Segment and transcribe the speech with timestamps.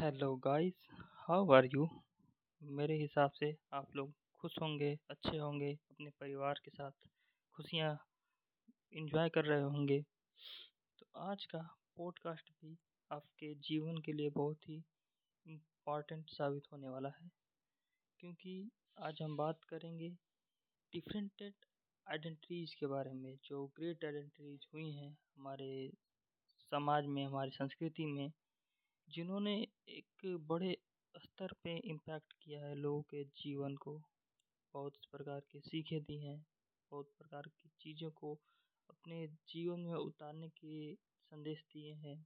[0.00, 1.88] Hello guys how are you
[2.62, 6.90] मेरे हिसाब से आप लोग खुश होंगे, अच्छे होंगे, अपने परिवार के साथ
[7.54, 8.06] खुशियाँ
[8.92, 10.04] एंजॉय कर रहे होंगे।
[10.98, 12.78] तो आज का पॉडकास्ट भी
[13.12, 14.82] आपके जीवन के लिए बहुत ही
[15.46, 17.30] इम्पोर्टेंट साबित होने वाला है।
[18.18, 20.10] क्योंकि आज हम बात करेंगे
[20.92, 21.54] डिफरेंटेड
[22.08, 25.92] आइडेंटिटीज़ के बारे में, जो ग्रेट आइडेंटिटीज़ हुई हैं हमारे
[26.70, 28.32] समाज में, हमारी संस्कृति में।
[29.10, 29.54] जिन्होंने
[29.90, 30.76] एक बड़े
[31.14, 33.94] स्तर पे इम्पैक्ट किया है लोगों के जीवन को।
[34.74, 36.38] बहुत प्रकार की सीखें दी हैं,
[36.92, 38.32] बहुत प्रकार की चीज़ों को
[38.90, 42.16] अपने जीवन में उतारने के संदेश दिए हैं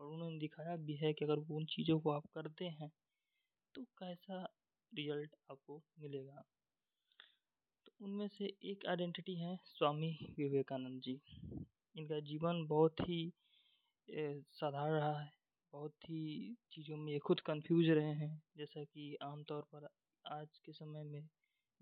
[0.00, 2.90] और उन्होंने दिखाया भी है कि अगर वो उन चीज़ों को आप करते हैं
[3.74, 4.42] तो कैसा
[4.92, 6.44] रिज़ल्ट आपको मिलेगा।
[7.86, 11.20] तो उनमें से एक आइडेंटिटी है स्वामी विवेकानंद जी।
[11.94, 13.20] इनका जीवन बहुत ही
[14.08, 15.30] साधारण रहा है।
[15.72, 19.88] बहुत ही चीज़ों में खुद कंफ्यूज रहे हैं। जैसा कि आमतौर पर
[20.24, 21.28] आज के समय में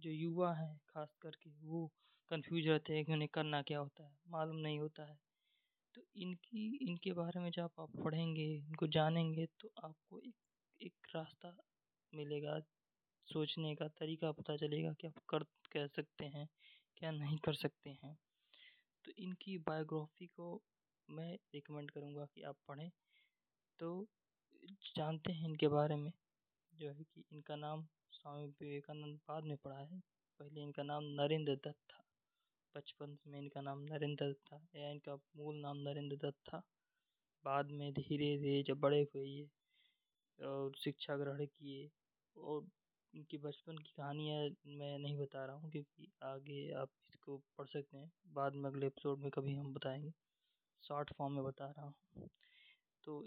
[0.00, 1.86] जो युवा हैं, खास करके वो
[2.30, 5.18] कंफ्यूज रहते हैं कि उन्हें करना क्या होता है, मालूम नहीं होता है।
[5.94, 10.34] तो इनकी, इनके बारे में जब आप पढ़ेंगे, इनको जानेंगे तो आपको एक
[10.80, 11.56] एक रास्ता
[12.14, 12.60] मिलेगा।
[13.28, 16.48] सोचने का तरीका पता चलेगा कि आप कर, कह सकते हैं,
[16.96, 18.18] क्या नहीं कर सकते हैं।
[19.04, 20.62] तो इनकी बायोग्राफी को
[21.08, 22.90] मैं रिकमेंड करूँगा कि आप पढ़ें।
[23.80, 24.06] तो
[24.96, 26.12] जानते हैं इनके बारे में,
[26.72, 30.00] जो है कि इनका नाम स्वामी विवेकानंद बाद में पड़ा है।
[30.40, 32.02] पहले इनका नाम नरेंद्र दत्त था।
[32.74, 36.62] बचपन में इनका नाम नरेंद्र दत्त था, या इनका मूल नाम नरेंद्र दत्त था।
[37.44, 39.48] बाद में धीरे धीरे जब बड़े हुए ये,
[40.38, 41.90] और शिक्षा ग्रहण किए,
[42.36, 42.66] और
[43.14, 47.96] इनकी बचपन की कहानियाँ मैं नहीं बता रहा हूँ, क्योंकि आगे आप इसको पढ़ सकते
[47.96, 50.12] हैं। बाद में अगले एपिसोड में कभी हम बताएँगे।
[50.84, 52.28] शॉर्ट फॉर्म में बता रहा हूँ।
[53.04, 53.24] तो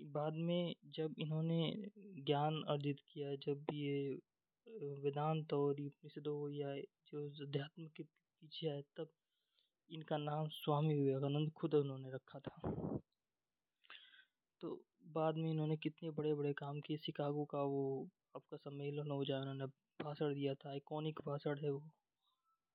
[0.00, 4.18] बाद में जब इन्होंने ज्ञान अर्जित किया, जब ये
[5.02, 9.10] वेदांत और उपनिषदों या जो अध्यात्म के पीछे आए, तब
[9.90, 12.60] इनका नाम स्वामी विवेकानंद खुद उन्होंने रखा था।
[14.60, 19.24] तो बाद में इन्होंने कितने बड़े बड़े काम किए। शिकागो का वो, आपका सम्मेलन हो
[19.24, 19.66] जाए उन्होंने
[20.04, 21.82] भाषण दिया था आइकॉनिक भाषण है वो।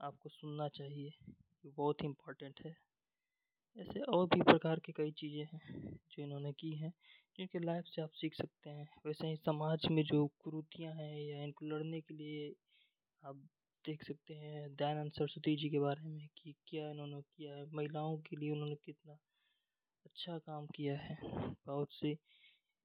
[0.00, 1.10] आपको सुनना चाहिए
[1.66, 2.93] बहुत ही इम्पोर्टेंट है।
[3.76, 5.60] ऐसे और भी प्रकार की कई चीज़ें हैं,
[6.10, 6.92] जो इन्होंने की हैं,
[7.38, 11.42] जिनके लाइफ से आप सीख सकते हैं। वैसे ही समाज में जो कुरीतियाँ हैं या
[11.44, 12.52] इनको लड़ने के लिए
[13.22, 13.36] आप
[13.84, 18.16] देख सकते हैं दयानंद सरस्वती जी के बारे में कि क्या इन्होंने किया है। महिलाओं
[18.18, 19.18] के लिए उन्होंने कितना
[20.06, 21.18] अच्छा काम किया है।
[21.66, 22.14] बहुत सी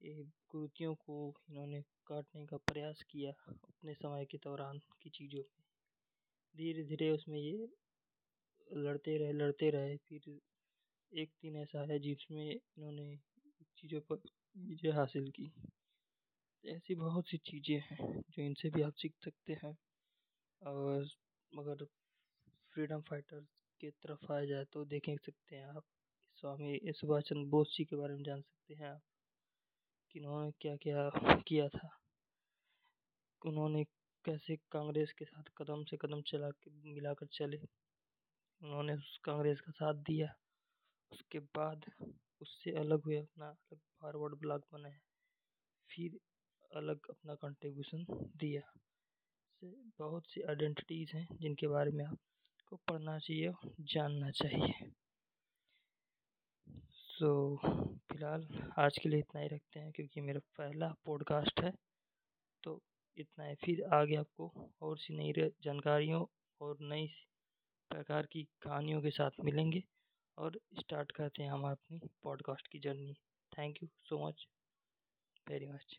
[0.00, 1.16] कुरीतियों को
[1.50, 5.64] इन्होंने काटने का प्रयास किया अपने समय के दौरान की चीज़ों में।
[6.54, 7.68] धीरे धीरे उसमें ये
[8.70, 10.38] लड़ते रहे लड़ते रहे, फिर
[11.12, 13.16] एक दिन ऐसा है जिसमें इन्होंने
[13.78, 14.20] चीज़ों पर
[14.56, 15.50] विजय हासिल की।
[16.64, 19.76] ऐसी बहुत सी चीज़ें हैं जो इनसे भी आप सीख सकते हैं।
[20.62, 21.08] और
[21.52, 21.84] मगर
[22.72, 23.40] फ्रीडम फाइटर
[23.80, 25.84] की तरफ़ आया जाए तो देख सकते हैं आप
[26.38, 29.00] स्वामी सुभाष चंद्र बोस जी के बारे में जान सकते हैं आप
[30.10, 31.08] कि उन्होंने क्या क्या
[31.48, 31.88] किया था।
[33.42, 33.84] उन्होंने
[34.24, 37.58] कैसे कांग्रेस के साथ कदम से कदम चला के मिलाकर चले।
[38.60, 40.34] उन्होंने उस कांग्रेस का साथ दिया।
[41.12, 41.84] उसके बाद
[42.40, 44.98] उससे अलग हुए अपना अलग फॉरवर्ड ब्लॉग बनाया
[45.88, 46.18] फिर
[46.76, 48.06] अलग अपना कंट्रीब्यूशन
[48.36, 48.72] दिया।
[49.62, 54.90] से बहुत सी आइडेंटिटीज़ हैं जिनके बारे में आपको पढ़ना चाहिए जानना चाहिए।
[56.92, 61.72] सो so, फ़िलहाल आज के लिए इतना ही रखते हैं क्योंकि मेरा पहला पॉडकास्ट है।
[62.64, 62.82] तो
[63.16, 65.32] इतना है। फिर आगे आपको और सी नई
[65.62, 66.26] जानकारियों
[66.60, 67.06] और नई
[67.90, 69.82] प्रकार की कहानियों के साथ मिलेंगे।
[70.40, 73.14] और स्टार्ट करते हैं हम अपनी पॉडकास्ट की journey
[73.52, 74.46] thank you so much
[75.46, 75.96] very much